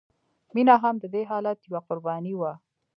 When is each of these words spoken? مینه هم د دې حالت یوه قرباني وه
مینه 0.53 0.75
هم 0.83 0.95
د 0.99 1.05
دې 1.13 1.23
حالت 1.31 1.59
یوه 1.69 1.81
قرباني 1.87 2.33
وه 2.39 2.53